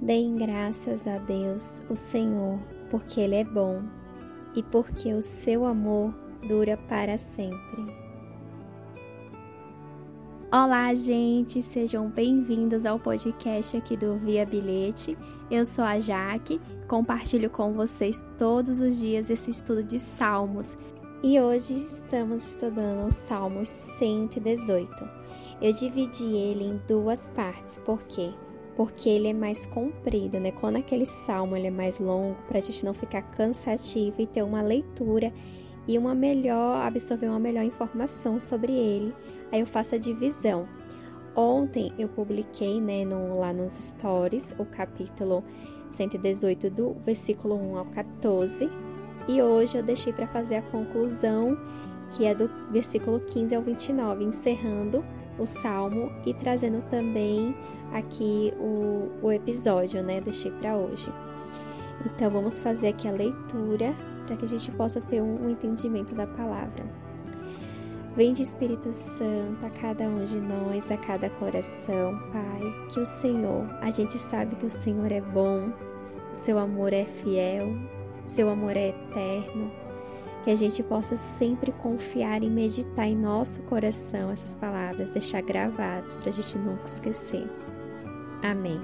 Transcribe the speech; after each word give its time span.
Deem 0.00 0.36
graças 0.36 1.08
a 1.08 1.18
Deus, 1.18 1.82
o 1.90 1.96
Senhor, 1.96 2.60
porque 2.88 3.20
Ele 3.20 3.34
é 3.34 3.42
bom 3.42 3.82
e 4.54 4.62
porque 4.62 5.12
o 5.12 5.20
seu 5.20 5.64
amor 5.64 6.14
dura 6.46 6.76
para 6.76 7.18
sempre. 7.18 7.82
Olá, 10.52 10.94
gente, 10.94 11.64
sejam 11.64 12.08
bem-vindos 12.08 12.86
ao 12.86 13.00
podcast 13.00 13.76
aqui 13.76 13.96
do 13.96 14.16
Via 14.18 14.46
Bilhete. 14.46 15.18
Eu 15.50 15.64
sou 15.64 15.84
a 15.84 15.98
Jaque, 15.98 16.60
compartilho 16.86 17.50
com 17.50 17.72
vocês 17.72 18.24
todos 18.38 18.80
os 18.80 19.00
dias 19.00 19.30
esse 19.30 19.50
estudo 19.50 19.82
de 19.82 19.98
Salmos 19.98 20.78
e 21.24 21.40
hoje 21.40 21.74
estamos 21.74 22.50
estudando 22.50 23.08
o 23.08 23.10
Salmo 23.10 23.66
118. 23.66 25.08
Eu 25.60 25.72
dividi 25.72 26.24
ele 26.24 26.64
em 26.66 26.80
duas 26.86 27.28
partes, 27.28 27.78
por 27.78 28.00
quê? 28.04 28.32
Porque 28.78 29.08
ele 29.08 29.26
é 29.26 29.32
mais 29.32 29.66
comprido, 29.66 30.38
né? 30.38 30.52
Quando 30.52 30.76
aquele 30.76 31.04
salmo 31.04 31.56
ele 31.56 31.66
é 31.66 31.70
mais 31.70 31.98
longo, 31.98 32.36
para 32.46 32.58
a 32.58 32.60
gente 32.60 32.84
não 32.84 32.94
ficar 32.94 33.22
cansativo 33.22 34.14
e 34.20 34.26
ter 34.28 34.44
uma 34.44 34.62
leitura 34.62 35.32
e 35.88 35.98
uma 35.98 36.14
melhor 36.14 36.80
absorver 36.86 37.26
uma 37.26 37.40
melhor 37.40 37.64
informação 37.64 38.38
sobre 38.38 38.72
ele, 38.72 39.12
aí 39.50 39.58
eu 39.58 39.66
faço 39.66 39.96
a 39.96 39.98
divisão. 39.98 40.68
Ontem 41.34 41.92
eu 41.98 42.08
publiquei, 42.08 42.80
né, 42.80 43.04
no, 43.04 43.40
lá 43.40 43.52
nos 43.52 43.72
stories, 43.72 44.54
o 44.56 44.64
capítulo 44.64 45.42
118 45.90 46.70
do 46.70 46.94
versículo 47.04 47.56
1 47.56 47.78
ao 47.78 47.86
14, 47.86 48.70
e 49.26 49.42
hoje 49.42 49.76
eu 49.76 49.82
deixei 49.82 50.12
para 50.12 50.28
fazer 50.28 50.54
a 50.54 50.62
conclusão, 50.62 51.58
que 52.12 52.24
é 52.24 52.32
do 52.32 52.48
versículo 52.70 53.18
15 53.18 53.56
ao 53.56 53.62
29, 53.62 54.22
encerrando 54.22 55.04
o 55.38 55.46
salmo 55.46 56.12
e 56.26 56.34
trazendo 56.34 56.82
também 56.82 57.54
aqui 57.92 58.52
o, 58.58 59.10
o 59.22 59.32
episódio, 59.32 60.02
né? 60.02 60.20
Deixei 60.20 60.50
para 60.50 60.76
hoje. 60.76 61.12
Então 62.04 62.30
vamos 62.30 62.60
fazer 62.60 62.88
aqui 62.88 63.08
a 63.08 63.12
leitura 63.12 63.94
para 64.26 64.36
que 64.36 64.44
a 64.44 64.48
gente 64.48 64.70
possa 64.72 65.00
ter 65.00 65.22
um, 65.22 65.46
um 65.46 65.50
entendimento 65.50 66.14
da 66.14 66.26
palavra. 66.26 66.84
Vem 68.14 68.32
de 68.32 68.42
Espírito 68.42 68.92
Santo 68.92 69.64
a 69.64 69.70
cada 69.70 70.08
um 70.08 70.24
de 70.24 70.40
nós, 70.40 70.90
a 70.90 70.96
cada 70.96 71.30
coração, 71.30 72.18
Pai, 72.32 72.88
que 72.92 72.98
o 72.98 73.06
Senhor, 73.06 73.66
a 73.80 73.90
gente 73.90 74.18
sabe 74.18 74.56
que 74.56 74.66
o 74.66 74.70
Senhor 74.70 75.12
é 75.12 75.20
bom, 75.20 75.72
o 76.32 76.34
seu 76.34 76.58
amor 76.58 76.92
é 76.92 77.04
fiel, 77.04 77.68
seu 78.24 78.50
amor 78.50 78.76
é 78.76 78.88
eterno, 78.88 79.70
que 80.48 80.52
a 80.52 80.56
gente 80.56 80.82
possa 80.82 81.18
sempre 81.18 81.70
confiar 81.72 82.42
e 82.42 82.48
meditar 82.48 83.06
em 83.06 83.14
nosso 83.14 83.60
coração 83.64 84.30
essas 84.30 84.56
palavras, 84.56 85.10
deixar 85.10 85.42
gravadas 85.42 86.16
para 86.16 86.30
a 86.30 86.32
gente 86.32 86.56
nunca 86.56 86.84
esquecer. 86.84 87.46
Amém. 88.42 88.80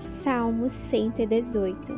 Salmo 0.00 0.68
118 0.68 1.92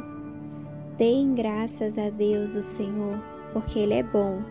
Deem 0.98 1.34
graças 1.34 1.96
a 1.96 2.10
Deus, 2.10 2.54
o 2.54 2.62
Senhor, 2.62 3.18
porque 3.54 3.78
Ele 3.78 3.94
é 3.94 4.02
bom 4.02 4.42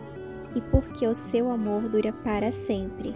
e 0.55 0.61
porque 0.61 1.05
o 1.05 1.13
seu 1.13 1.51
amor 1.51 1.87
dura 1.87 2.11
para 2.11 2.51
sempre. 2.51 3.13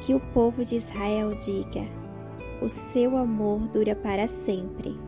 Que 0.00 0.14
o 0.14 0.20
povo 0.32 0.64
de 0.64 0.76
Israel 0.76 1.34
diga: 1.34 1.86
O 2.62 2.68
seu 2.70 3.14
amor 3.18 3.68
dura 3.68 3.94
para 3.94 4.26
sempre 4.26 4.98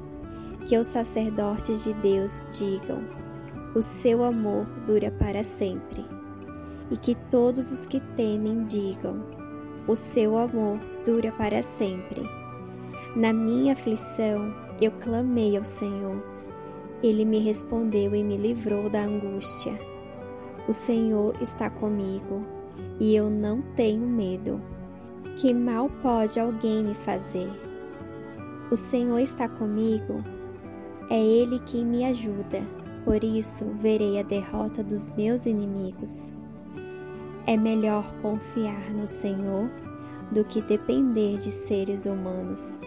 que 0.66 0.76
os 0.76 0.88
sacerdotes 0.88 1.84
de 1.84 1.94
Deus 1.94 2.46
digam: 2.50 2.98
O 3.74 3.80
seu 3.80 4.24
amor 4.24 4.66
dura 4.86 5.10
para 5.12 5.42
sempre. 5.44 6.04
E 6.90 6.96
que 6.96 7.14
todos 7.30 7.70
os 7.70 7.86
que 7.86 8.00
temem 8.16 8.64
digam: 8.64 9.24
O 9.86 9.94
seu 9.94 10.36
amor 10.36 10.78
dura 11.04 11.32
para 11.32 11.62
sempre. 11.62 12.22
Na 13.14 13.32
minha 13.32 13.72
aflição, 13.72 14.52
eu 14.80 14.90
clamei 15.00 15.56
ao 15.56 15.64
Senhor. 15.64 16.22
Ele 17.02 17.24
me 17.24 17.38
respondeu 17.38 18.14
e 18.14 18.24
me 18.24 18.36
livrou 18.36 18.90
da 18.90 19.02
angústia. 19.02 19.78
O 20.68 20.72
Senhor 20.72 21.34
está 21.40 21.70
comigo 21.70 22.44
e 22.98 23.14
eu 23.14 23.30
não 23.30 23.62
tenho 23.76 24.06
medo. 24.06 24.60
Que 25.36 25.54
mal 25.54 25.88
pode 26.02 26.40
alguém 26.40 26.82
me 26.82 26.94
fazer? 26.94 27.50
O 28.70 28.76
Senhor 28.76 29.18
está 29.18 29.48
comigo 29.48 30.24
é 31.08 31.20
Ele 31.20 31.60
quem 31.60 31.84
me 31.84 32.04
ajuda, 32.04 32.66
por 33.04 33.22
isso 33.22 33.64
verei 33.78 34.18
a 34.18 34.22
derrota 34.24 34.82
dos 34.82 35.08
meus 35.14 35.46
inimigos. 35.46 36.32
É 37.46 37.56
melhor 37.56 38.12
confiar 38.20 38.92
no 38.92 39.06
Senhor 39.06 39.70
do 40.32 40.44
que 40.44 40.60
depender 40.60 41.36
de 41.36 41.52
seres 41.52 42.06
humanos. 42.06 42.78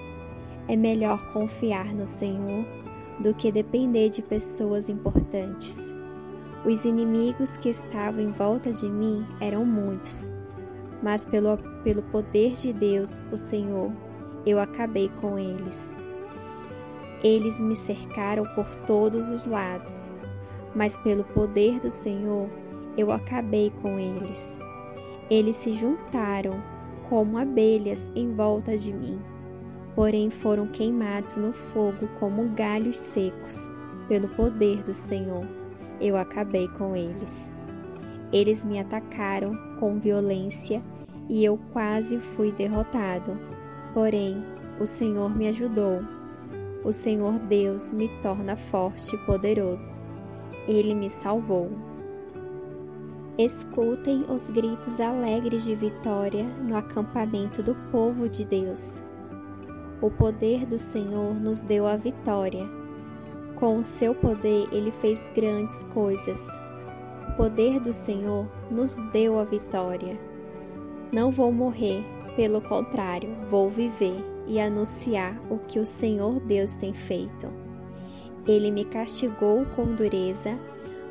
É 0.68 0.76
melhor 0.76 1.32
confiar 1.32 1.94
no 1.96 2.06
Senhor 2.06 2.66
do 3.22 3.34
que 3.34 3.52
depender 3.52 4.10
de 4.10 4.22
pessoas 4.22 4.90
importantes. 4.90 5.94
Os 6.66 6.84
inimigos 6.84 7.56
que 7.56 7.70
estavam 7.70 8.20
em 8.22 8.32
volta 8.32 8.74
de 8.74 8.90
mim 8.90 9.26
eram 9.40 9.66
muitos, 9.66 10.30
mas 11.02 11.26
pelo, 11.26 11.58
pelo 11.84 12.04
poder 12.04 12.52
de 12.52 12.74
Deus, 12.74 13.24
o 13.32 13.38
Senhor, 13.38 13.94
eu 14.46 14.60
acabei 14.60 15.08
com 15.22 15.40
eles. 15.40 15.94
Eles 17.24 17.60
me 17.60 17.76
cercaram 17.76 18.46
por 18.56 18.66
todos 18.88 19.30
os 19.30 19.46
lados, 19.46 20.10
mas 20.74 20.98
pelo 20.98 21.24
poder 21.26 21.80
do 21.80 21.92
Senhor 21.92 22.50
eu 22.98 23.12
acabei 23.12 23.72
com 23.82 24.00
eles. 24.00 24.58
Eles 25.30 25.58
se 25.58 25.74
juntaram 25.74 26.64
como 27.10 27.38
abelhas 27.38 28.10
em 28.16 28.34
volta 28.34 28.78
de 28.78 28.94
mim, 28.94 29.20
porém 29.96 30.30
foram 30.30 30.68
queimados 30.68 31.36
no 31.36 31.52
fogo 31.52 32.08
como 32.20 32.50
galhos 32.50 32.98
secos. 32.98 33.70
Pelo 34.08 34.30
poder 34.30 34.82
do 34.82 34.94
Senhor 34.94 35.46
eu 36.00 36.16
acabei 36.16 36.68
com 36.70 36.96
eles. 36.96 37.52
Eles 38.32 38.64
me 38.64 38.80
atacaram 38.80 39.58
com 39.80 40.00
violência 40.00 40.82
e 41.28 41.44
eu 41.44 41.60
quase 41.74 42.20
fui 42.20 42.52
derrotado. 42.52 43.38
Porém, 43.94 44.44
o 44.80 44.86
Senhor 44.86 45.36
me 45.36 45.50
ajudou 45.50 46.02
o 46.90 46.94
Senhor 46.94 47.38
Deus 47.38 47.92
me 47.92 48.08
torna 48.20 48.56
forte 48.56 49.16
e 49.16 49.20
poderoso. 49.20 50.02
Ele 50.68 50.96
me 50.96 51.08
salvou. 51.08 51.70
Escutem 53.38 54.26
os 54.28 54.50
gritos 54.50 55.00
alegres 55.00 55.64
de 55.64 55.76
vitória 55.76 56.44
no 56.44 56.76
acampamento 56.76 57.62
do 57.62 57.76
povo 57.92 58.28
de 58.28 58.44
Deus. 58.44 59.04
O 60.02 60.10
poder 60.10 60.66
do 60.66 60.80
Senhor 60.80 61.36
nos 61.36 61.62
deu 61.62 61.86
a 61.86 61.96
vitória. 61.96 62.68
Com 63.56 63.78
o 63.78 63.84
seu 63.84 64.16
poder, 64.16 64.68
ele 64.72 64.92
fez 64.94 65.30
grandes 65.36 65.84
coisas. 65.94 66.44
O 67.28 67.38
poder 67.38 67.80
do 67.80 67.94
Senhor 67.94 68.48
nos 68.72 68.96
deu 69.12 69.38
a 69.38 69.44
vitória. 69.44 70.20
Não 71.14 71.30
vou 71.30 71.52
morrer, 71.52 72.04
pelo 72.36 72.60
contrário, 72.62 73.30
vou 73.48 73.70
viver 73.70 74.39
e 74.50 74.60
anunciar 74.60 75.40
o 75.50 75.60
que 75.60 75.80
o 75.80 75.86
Senhor 75.86 76.40
Deus 76.40 76.74
tem 76.74 76.92
feito. 76.92 77.48
Ele 78.48 78.72
me 78.72 78.84
castigou 78.84 79.64
com 79.76 79.94
dureza, 79.94 80.60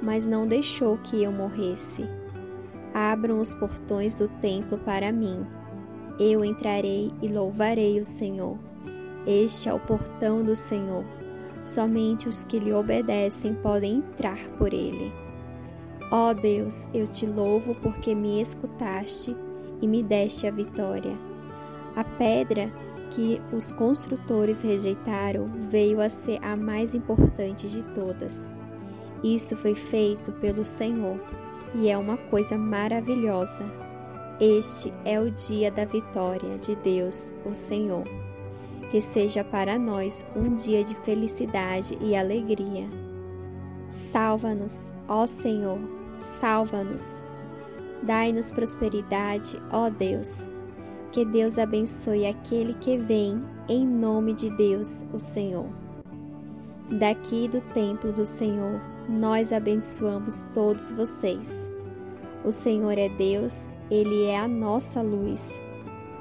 mas 0.02 0.26
não 0.26 0.46
deixou 0.46 0.98
que 0.98 1.22
eu 1.22 1.30
morresse. 1.30 2.04
Abram 2.92 3.40
os 3.40 3.54
portões 3.54 4.16
do 4.16 4.28
templo 4.28 4.76
para 4.78 5.12
mim. 5.12 5.46
Eu 6.18 6.44
entrarei 6.44 7.12
e 7.22 7.28
louvarei 7.28 8.00
o 8.00 8.04
Senhor. 8.04 8.58
Este 9.24 9.68
é 9.68 9.72
o 9.72 9.78
portão 9.78 10.42
do 10.42 10.56
Senhor. 10.56 11.04
Somente 11.64 12.28
os 12.28 12.42
que 12.42 12.58
lhe 12.58 12.72
obedecem 12.72 13.54
podem 13.54 13.98
entrar 13.98 14.38
por 14.56 14.72
ele. 14.72 15.12
Ó 16.10 16.32
Deus, 16.32 16.88
eu 16.92 17.06
te 17.06 17.26
louvo 17.26 17.74
porque 17.76 18.14
me 18.14 18.40
escutaste 18.40 19.36
e 19.80 19.86
me 19.86 20.02
deste 20.02 20.46
a 20.46 20.50
vitória. 20.50 21.16
A 21.94 22.02
pedra 22.02 22.72
que 23.10 23.40
os 23.52 23.72
construtores 23.72 24.62
rejeitaram 24.62 25.50
veio 25.68 26.00
a 26.00 26.08
ser 26.08 26.38
a 26.42 26.56
mais 26.56 26.94
importante 26.94 27.68
de 27.68 27.82
todas. 27.94 28.52
Isso 29.22 29.56
foi 29.56 29.74
feito 29.74 30.32
pelo 30.32 30.64
Senhor 30.64 31.20
e 31.74 31.88
é 31.88 31.96
uma 31.96 32.16
coisa 32.16 32.56
maravilhosa. 32.56 33.64
Este 34.40 34.92
é 35.04 35.20
o 35.20 35.30
dia 35.30 35.70
da 35.70 35.84
vitória 35.84 36.56
de 36.58 36.76
Deus, 36.76 37.32
o 37.44 37.52
Senhor. 37.52 38.04
Que 38.90 39.00
seja 39.00 39.42
para 39.42 39.78
nós 39.78 40.26
um 40.34 40.54
dia 40.54 40.84
de 40.84 40.94
felicidade 40.96 41.98
e 42.00 42.16
alegria. 42.16 42.88
Salva-nos, 43.86 44.92
ó 45.08 45.26
Senhor, 45.26 45.78
salva-nos. 46.20 47.22
Dai-nos 48.02 48.52
prosperidade, 48.52 49.60
ó 49.72 49.90
Deus 49.90 50.46
que 51.12 51.24
Deus 51.24 51.58
abençoe 51.58 52.26
aquele 52.26 52.74
que 52.74 52.98
vem 52.98 53.42
em 53.68 53.86
nome 53.86 54.34
de 54.34 54.50
Deus, 54.56 55.04
o 55.12 55.18
Senhor. 55.18 55.68
Daqui 56.90 57.48
do 57.48 57.60
templo 57.72 58.12
do 58.12 58.24
Senhor, 58.24 58.80
nós 59.08 59.52
abençoamos 59.52 60.46
todos 60.54 60.90
vocês. 60.90 61.68
O 62.44 62.52
Senhor 62.52 62.96
é 62.96 63.08
Deus, 63.08 63.68
Ele 63.90 64.24
é 64.24 64.38
a 64.38 64.48
nossa 64.48 65.02
luz. 65.02 65.60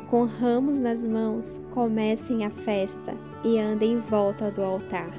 Com 0.10 0.25
ramos 0.25 0.80
nas 0.80 1.04
mãos, 1.04 1.62
comecem 1.72 2.45
a 2.45 2.50
festa 2.50 3.16
e 3.44 3.60
andem 3.60 3.94
em 3.94 4.00
volta 4.00 4.51
do 4.51 4.63
altar. 4.63 5.12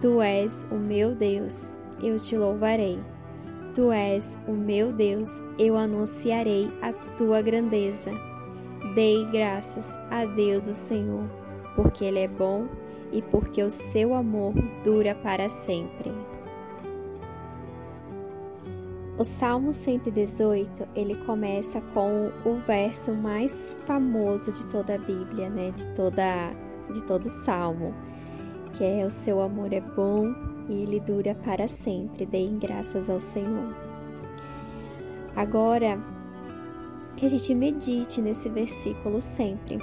Tu 0.00 0.20
és 0.20 0.66
o 0.70 0.76
meu 0.76 1.14
Deus, 1.14 1.76
eu 2.02 2.18
te 2.18 2.36
louvarei. 2.36 2.98
Tu 3.74 3.92
és 3.92 4.38
o 4.46 4.52
meu 4.52 4.92
Deus, 4.92 5.40
eu 5.58 5.76
anunciarei 5.76 6.70
a 6.82 6.92
tua 7.16 7.42
grandeza. 7.42 8.27
Dei 8.94 9.24
graças 9.26 9.98
a 10.10 10.24
Deus 10.24 10.68
o 10.68 10.74
Senhor, 10.74 11.24
porque 11.74 12.04
Ele 12.04 12.20
é 12.20 12.28
bom 12.28 12.66
e 13.12 13.22
porque 13.22 13.62
o 13.62 13.70
seu 13.70 14.14
amor 14.14 14.54
dura 14.84 15.14
para 15.14 15.48
sempre. 15.48 16.12
O 19.18 19.24
Salmo 19.24 19.72
118, 19.72 20.86
ele 20.94 21.16
começa 21.24 21.80
com 21.92 22.30
o 22.44 22.60
verso 22.64 23.12
mais 23.12 23.76
famoso 23.84 24.52
de 24.52 24.64
toda 24.66 24.94
a 24.94 24.98
Bíblia, 24.98 25.50
né? 25.50 25.72
De 25.72 25.86
toda 25.88 26.52
de 26.92 27.02
todo 27.04 27.26
o 27.26 27.30
Salmo, 27.30 27.92
que 28.74 28.84
é 28.84 29.04
o 29.04 29.10
seu 29.10 29.42
amor 29.42 29.72
é 29.72 29.80
bom 29.80 30.32
e 30.68 30.82
ele 30.82 31.00
dura 31.00 31.34
para 31.34 31.66
sempre. 31.66 32.24
Deem 32.26 32.60
graças 32.60 33.10
ao 33.10 33.18
Senhor. 33.18 33.74
Agora 35.34 35.98
que 37.18 37.26
a 37.26 37.28
gente 37.28 37.54
medite 37.54 38.22
nesse 38.22 38.48
versículo 38.48 39.20
sempre. 39.20 39.78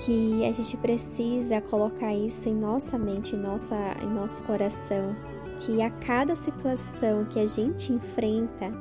Que 0.00 0.46
a 0.46 0.52
gente 0.52 0.76
precisa 0.76 1.60
colocar 1.60 2.14
isso 2.14 2.48
em 2.48 2.54
nossa 2.54 2.98
mente, 2.98 3.34
em, 3.34 3.38
nossa, 3.38 3.74
em 4.02 4.06
nosso 4.06 4.42
coração, 4.44 5.16
que 5.58 5.82
a 5.82 5.90
cada 5.90 6.36
situação 6.36 7.24
que 7.24 7.40
a 7.40 7.46
gente 7.46 7.92
enfrenta 7.92 8.72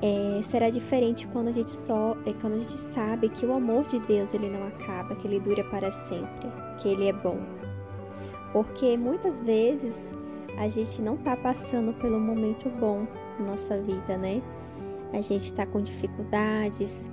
é, 0.00 0.40
será 0.42 0.70
diferente 0.70 1.26
quando 1.26 1.48
a 1.48 1.52
gente 1.52 1.70
só 1.70 2.16
é 2.26 2.32
quando 2.32 2.54
a 2.54 2.58
gente 2.58 2.78
sabe 2.78 3.28
que 3.28 3.44
o 3.44 3.52
amor 3.52 3.86
de 3.86 4.00
Deus 4.00 4.34
ele 4.34 4.48
não 4.48 4.66
acaba, 4.66 5.14
que 5.14 5.26
ele 5.26 5.38
dura 5.38 5.62
para 5.64 5.92
sempre, 5.92 6.48
que 6.78 6.88
ele 6.88 7.08
é 7.08 7.12
bom. 7.12 7.38
Porque 8.52 8.96
muitas 8.96 9.40
vezes 9.40 10.14
a 10.58 10.68
gente 10.68 11.02
não 11.02 11.14
está 11.14 11.36
passando 11.36 11.92
pelo 11.94 12.18
momento 12.18 12.68
bom 12.70 13.06
na 13.38 13.52
nossa 13.52 13.80
vida, 13.80 14.16
né? 14.16 14.42
A 15.12 15.20
gente 15.20 15.44
está 15.44 15.66
com 15.66 15.80
dificuldades. 15.80 17.08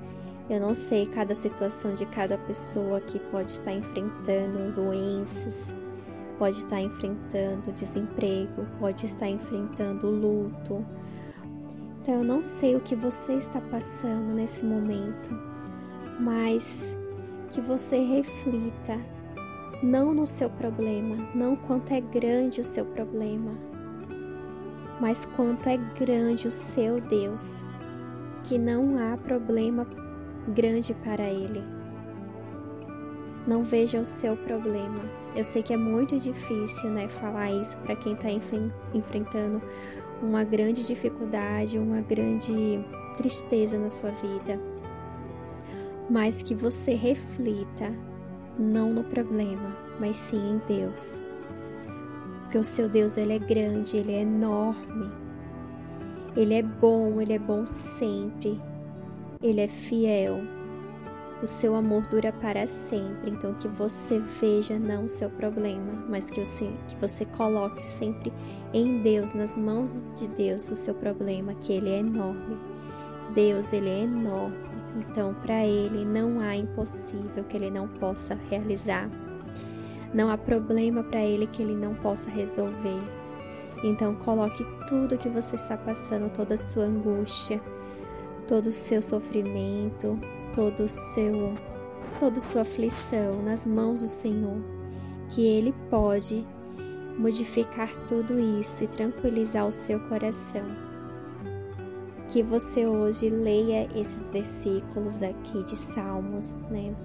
Eu 0.49 0.59
não 0.59 0.73
sei 0.73 1.05
cada 1.05 1.35
situação 1.35 1.93
de 1.93 2.05
cada 2.05 2.37
pessoa 2.37 2.99
que 3.01 3.19
pode 3.19 3.51
estar 3.51 3.73
enfrentando 3.73 4.71
doenças, 4.73 5.75
pode 6.39 6.57
estar 6.57 6.81
enfrentando 6.81 7.71
desemprego, 7.73 8.65
pode 8.79 9.05
estar 9.05 9.27
enfrentando 9.27 10.09
luto. 10.09 10.83
Então 12.01 12.15
eu 12.15 12.23
não 12.23 12.41
sei 12.41 12.75
o 12.75 12.79
que 12.79 12.95
você 12.95 13.33
está 13.33 13.61
passando 13.61 14.33
nesse 14.33 14.65
momento, 14.65 15.29
mas 16.19 16.97
que 17.51 17.61
você 17.61 17.99
reflita 17.99 18.99
não 19.83 20.13
no 20.13 20.25
seu 20.25 20.49
problema, 20.49 21.29
não 21.35 21.55
quanto 21.55 21.93
é 21.93 22.01
grande 22.01 22.61
o 22.61 22.65
seu 22.65 22.85
problema, 22.85 23.51
mas 24.99 25.25
quanto 25.25 25.67
é 25.67 25.77
grande 25.77 26.47
o 26.47 26.51
seu 26.51 26.99
Deus, 26.99 27.63
que 28.43 28.57
não 28.57 28.97
há 28.97 29.17
problema 29.17 29.87
grande 30.47 30.93
para 30.93 31.27
ele. 31.27 31.63
Não 33.47 33.63
veja 33.63 33.99
o 33.99 34.05
seu 34.05 34.35
problema. 34.37 35.01
Eu 35.35 35.45
sei 35.45 35.63
que 35.63 35.73
é 35.73 35.77
muito 35.77 36.19
difícil, 36.19 36.89
né, 36.89 37.07
falar 37.07 37.51
isso 37.51 37.77
para 37.79 37.95
quem 37.95 38.13
está 38.13 38.29
enfrentando 38.93 39.61
uma 40.21 40.43
grande 40.43 40.83
dificuldade, 40.83 41.79
uma 41.79 42.01
grande 42.01 42.83
tristeza 43.17 43.77
na 43.77 43.89
sua 43.89 44.11
vida. 44.11 44.59
Mas 46.09 46.41
que 46.41 46.55
você 46.55 46.93
reflita 46.93 47.93
não 48.57 48.91
no 48.93 49.03
problema, 49.03 49.75
mas 49.99 50.17
sim 50.17 50.37
em 50.37 50.61
Deus. 50.67 51.21
Porque 52.41 52.57
o 52.57 52.65
seu 52.65 52.89
Deus 52.89 53.15
ele 53.15 53.33
é 53.33 53.39
grande, 53.39 53.97
ele 53.97 54.13
é 54.13 54.21
enorme. 54.21 55.09
Ele 56.35 56.53
é 56.53 56.63
bom, 56.63 57.19
ele 57.21 57.33
é 57.33 57.39
bom 57.39 57.65
sempre. 57.65 58.61
Ele 59.41 59.61
é 59.61 59.67
fiel 59.67 60.41
o 61.41 61.47
seu 61.47 61.75
amor 61.75 62.05
dura 62.07 62.31
para 62.31 62.67
sempre. 62.67 63.31
Então 63.31 63.53
que 63.53 63.67
você 63.67 64.19
veja 64.19 64.77
não 64.77 65.05
o 65.05 65.09
seu 65.09 65.29
problema, 65.29 66.05
mas 66.07 66.29
que 66.29 66.43
você, 66.43 66.71
que 66.87 66.95
você 66.97 67.25
coloque 67.25 67.85
sempre 67.85 68.33
em 68.73 69.01
Deus, 69.01 69.33
nas 69.33 69.55
mãos 69.55 70.09
de 70.17 70.27
Deus, 70.27 70.69
o 70.69 70.75
seu 70.75 70.93
problema, 70.93 71.53
que 71.55 71.73
ele 71.73 71.89
é 71.89 71.99
enorme. 71.99 72.57
Deus, 73.33 73.73
ele 73.73 73.89
é 73.89 73.99
enorme. 74.01 74.57
Então, 74.97 75.33
para 75.35 75.65
ele 75.65 76.03
não 76.03 76.39
há 76.39 76.55
impossível 76.55 77.43
que 77.43 77.55
ele 77.55 77.69
não 77.69 77.87
possa 77.87 78.37
realizar. 78.49 79.09
Não 80.13 80.29
há 80.29 80.37
problema 80.37 81.03
para 81.03 81.21
ele 81.21 81.45
que 81.45 81.61
ele 81.61 81.75
não 81.75 81.93
possa 81.93 82.29
resolver. 82.29 83.18
Então, 83.83 84.15
coloque 84.15 84.65
tudo 84.87 85.17
que 85.17 85.29
você 85.29 85.55
está 85.55 85.77
passando, 85.77 86.29
toda 86.29 86.55
a 86.55 86.57
sua 86.57 86.83
angústia, 86.83 87.61
todo 88.47 88.67
o 88.67 88.71
seu 88.71 89.01
sofrimento, 89.01 90.19
todo 90.53 90.83
o 90.83 90.89
seu 90.89 91.53
toda 92.19 92.41
sua 92.41 92.63
aflição 92.63 93.41
nas 93.41 93.65
mãos 93.65 94.01
do 94.01 94.07
Senhor, 94.07 94.57
que 95.29 95.45
ele 95.45 95.73
pode 95.89 96.45
modificar 97.17 97.89
tudo 98.07 98.39
isso 98.39 98.83
e 98.83 98.87
tranquilizar 98.87 99.65
o 99.65 99.71
seu 99.71 99.99
coração. 100.07 100.63
Que 102.29 102.43
você 102.43 102.85
hoje 102.85 103.29
leia 103.29 103.87
esses 103.95 104.29
versículos 104.29 105.23
aqui 105.23 105.63
de 105.63 105.75
Salmos, 105.75 106.55
né? 106.69 106.95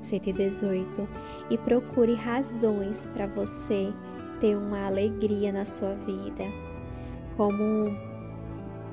118 0.00 1.08
e 1.50 1.56
procure 1.56 2.14
razões 2.14 3.06
para 3.06 3.26
você 3.26 3.92
ter 4.40 4.56
uma 4.56 4.86
alegria 4.86 5.52
na 5.52 5.64
sua 5.64 5.94
vida, 5.94 6.44
como 7.36 7.94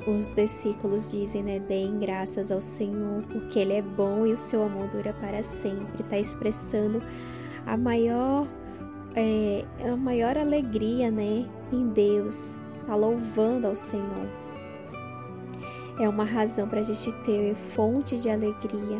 os 0.07 0.33
versículos 0.33 1.11
dizem, 1.11 1.43
né? 1.43 1.59
Deem 1.59 1.99
graças 1.99 2.51
ao 2.51 2.61
Senhor, 2.61 3.23
porque 3.31 3.59
Ele 3.59 3.73
é 3.73 3.81
bom 3.81 4.25
e 4.25 4.33
o 4.33 4.37
seu 4.37 4.63
amor 4.63 4.87
dura 4.87 5.13
para 5.13 5.43
sempre. 5.43 6.01
Está 6.01 6.17
expressando 6.17 7.01
a 7.65 7.77
maior, 7.77 8.47
é, 9.15 9.63
a 9.91 9.95
maior 9.95 10.37
alegria, 10.37 11.11
né? 11.11 11.47
Em 11.71 11.87
Deus. 11.89 12.57
Está 12.81 12.95
louvando 12.95 13.67
ao 13.67 13.75
Senhor. 13.75 14.27
É 15.99 16.09
uma 16.09 16.23
razão 16.23 16.67
para 16.67 16.79
a 16.79 16.83
gente 16.83 17.11
ter 17.23 17.53
fonte 17.53 18.19
de 18.19 18.29
alegria. 18.29 18.97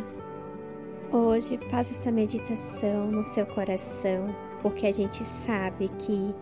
Hoje, 1.11 1.59
faça 1.69 1.91
essa 1.91 2.11
meditação 2.11 3.07
no 3.07 3.23
seu 3.23 3.45
coração, 3.45 4.33
porque 4.61 4.85
a 4.85 4.91
gente 4.91 5.23
sabe 5.23 5.89
que 5.99 6.35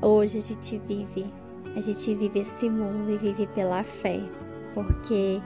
hoje 0.00 0.38
a 0.38 0.40
gente 0.42 0.78
vive 0.86 1.26
a 1.74 1.80
gente 1.80 2.14
vive 2.14 2.40
esse 2.40 2.68
mundo 2.68 3.10
e 3.10 3.16
vive 3.16 3.46
pela 3.46 3.82
fé, 3.82 4.20
porque 4.74 5.40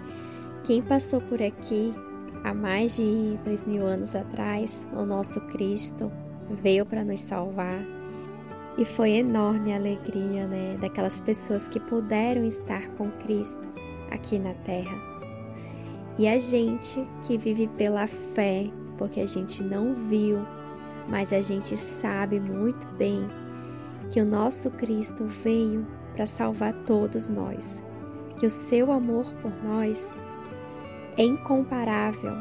quem 0.65 0.83
passou 0.83 1.21
por 1.21 1.41
aqui 1.41 1.95
há 2.43 2.53
mais 2.53 2.97
de 2.97 3.39
dois 3.45 3.67
mil 3.69 3.87
anos 3.87 4.17
atrás, 4.17 4.87
o 4.93 5.05
nosso 5.05 5.41
Cristo 5.43 6.11
veio 6.51 6.85
para 6.85 7.05
nos 7.05 7.21
salvar 7.21 7.81
e 8.77 8.85
foi 8.85 9.11
enorme 9.11 9.73
a 9.73 9.77
alegria, 9.77 10.49
né, 10.49 10.77
daquelas 10.81 11.21
pessoas 11.21 11.69
que 11.69 11.79
puderam 11.79 12.45
estar 12.45 12.89
com 12.97 13.09
Cristo 13.13 13.69
aqui 14.11 14.39
na 14.39 14.53
Terra. 14.55 14.97
E 16.19 16.27
a 16.27 16.41
gente 16.41 17.07
que 17.23 17.39
vive 17.39 17.69
pela 17.69 18.07
fé, 18.09 18.69
porque 18.99 19.21
a 19.21 19.27
gente 19.27 19.63
não 19.63 19.95
viu, 19.95 20.39
mas 21.09 21.33
a 21.33 21.41
gente 21.41 21.77
sabe 21.77 22.41
muito 22.41 22.87
bem 22.95 23.29
que 24.11 24.21
o 24.21 24.25
nosso 24.25 24.71
Cristo 24.71 25.25
veio 25.25 25.87
para 26.15 26.27
salvar 26.27 26.73
todos 26.85 27.29
nós. 27.29 27.83
Que 28.39 28.47
o 28.47 28.51
seu 28.51 28.93
amor 28.93 29.25
por 29.41 29.53
nós 29.65 30.19
é 31.17 31.25
incomparável, 31.25 32.35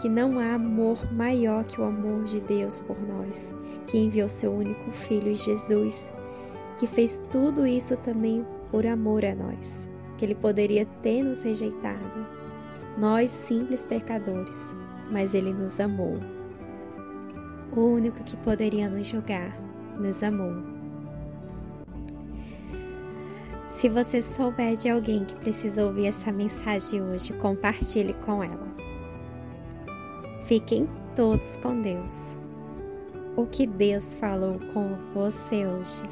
que 0.00 0.08
não 0.08 0.38
há 0.38 0.54
amor 0.54 1.12
maior 1.12 1.64
que 1.64 1.80
o 1.80 1.84
amor 1.84 2.24
de 2.24 2.40
Deus 2.40 2.80
por 2.82 2.96
nós, 3.00 3.54
que 3.86 3.98
enviou 3.98 4.28
seu 4.28 4.52
único 4.52 4.90
filho 4.90 5.34
Jesus, 5.34 6.12
que 6.78 6.86
fez 6.86 7.22
tudo 7.30 7.66
isso 7.66 7.96
também 7.96 8.46
por 8.70 8.86
amor 8.86 9.24
a 9.24 9.34
nós, 9.34 9.88
que 10.16 10.24
ele 10.24 10.34
poderia 10.34 10.86
ter 11.02 11.22
nos 11.22 11.42
rejeitado, 11.42 12.26
nós 12.96 13.30
simples 13.30 13.84
pecadores, 13.84 14.74
mas 15.10 15.34
ele 15.34 15.52
nos 15.52 15.80
amou. 15.80 16.33
O 17.76 17.80
único 17.80 18.22
que 18.22 18.36
poderia 18.36 18.88
nos 18.88 19.06
julgar 19.06 19.56
nos 19.98 20.22
amou 20.22 20.74
se 23.74 23.88
você 23.88 24.22
souber 24.22 24.76
de 24.76 24.88
alguém 24.88 25.24
que 25.24 25.34
precisa 25.34 25.84
ouvir 25.84 26.06
essa 26.06 26.30
mensagem 26.30 27.02
hoje, 27.02 27.32
compartilhe 27.32 28.14
com 28.14 28.42
ela. 28.42 28.68
Fiquem 30.46 30.88
todos 31.16 31.56
com 31.56 31.80
Deus. 31.80 32.36
O 33.36 33.46
que 33.46 33.66
Deus 33.66 34.14
falou 34.14 34.60
com 34.72 34.96
você 35.12 35.66
hoje? 35.66 36.02